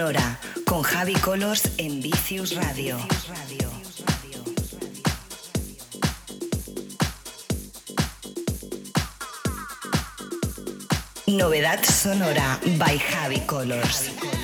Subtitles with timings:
[0.00, 2.96] Sonora con Javi Colors en Vicius Radio.
[11.26, 14.39] Novedad sonora by Javi Colors.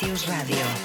[0.00, 0.79] Vicious Radio.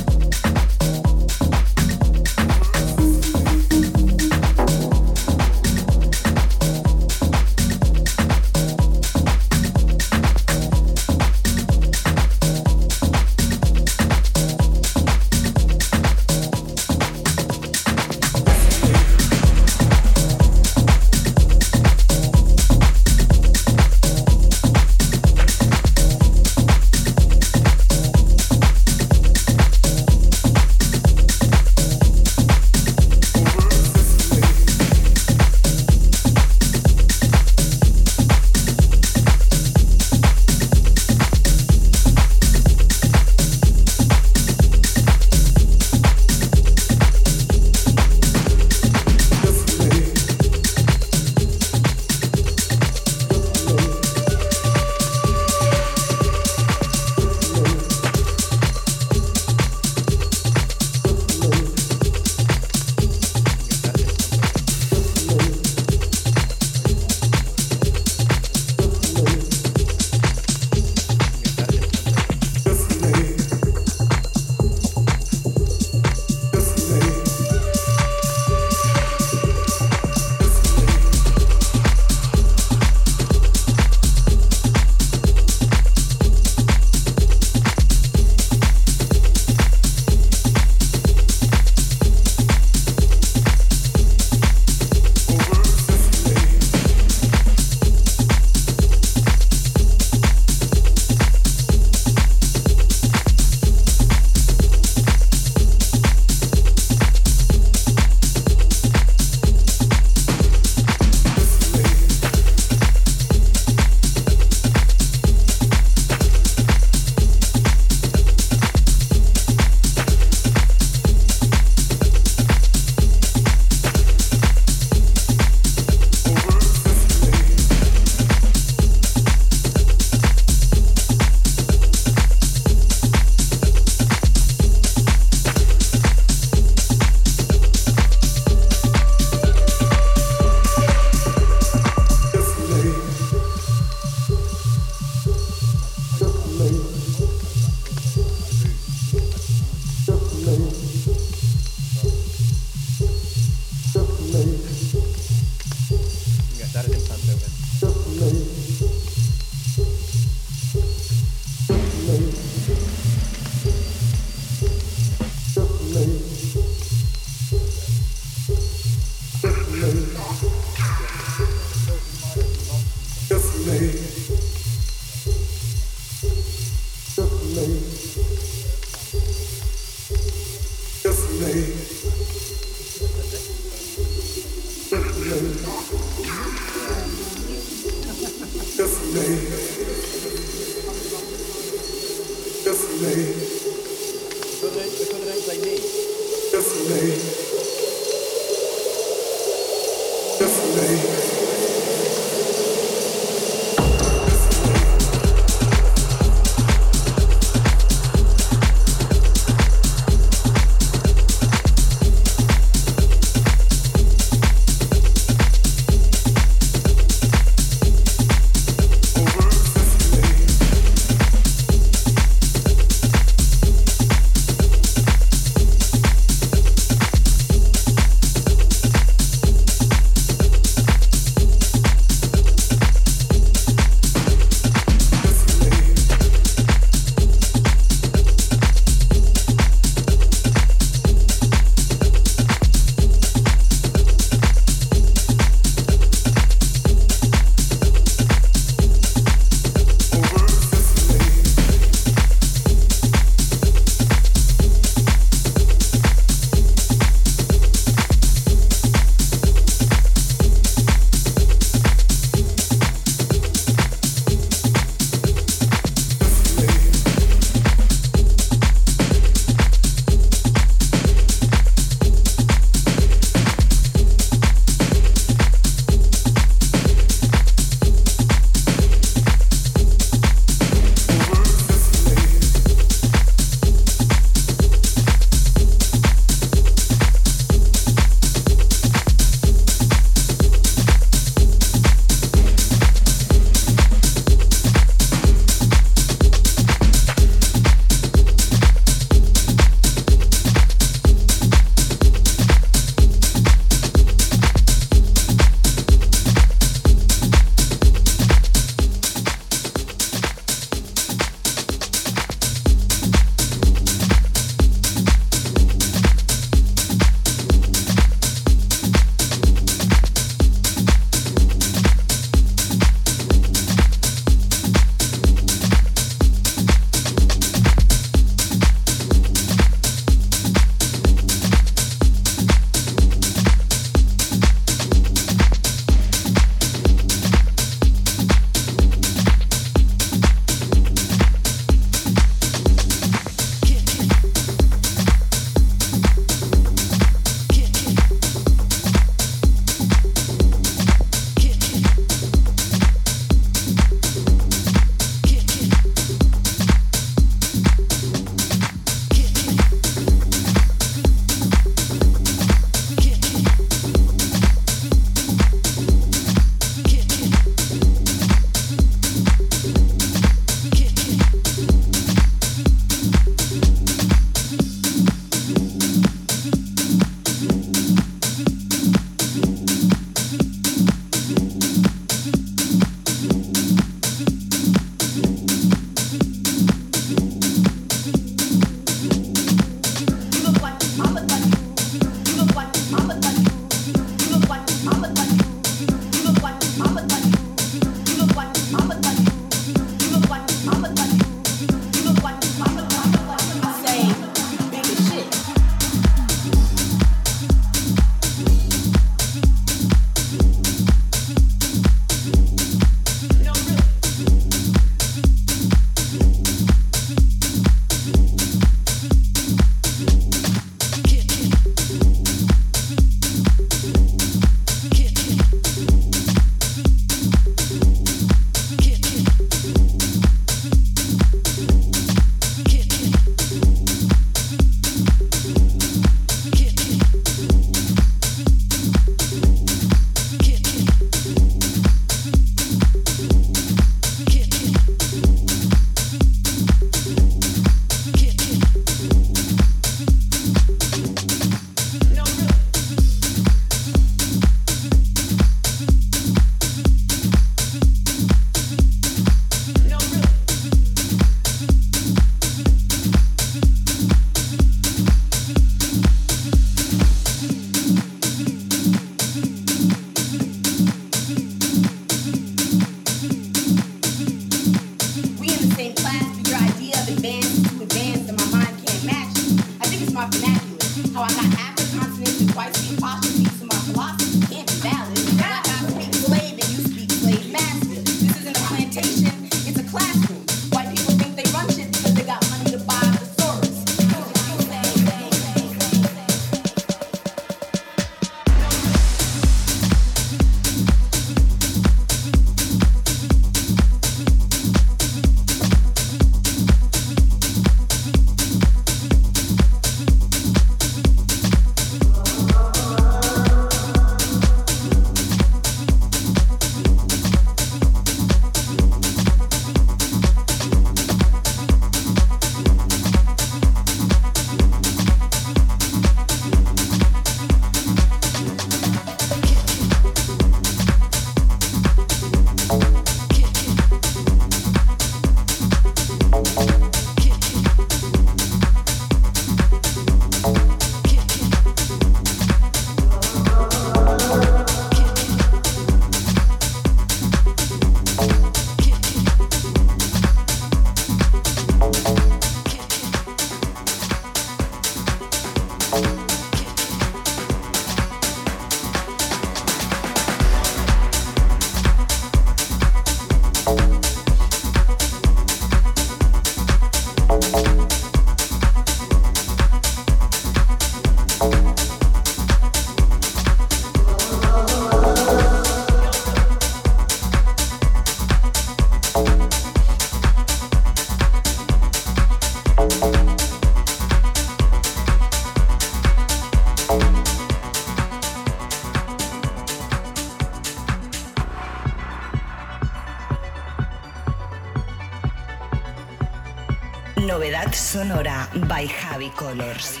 [598.01, 600.00] Sonora by Javi Colors.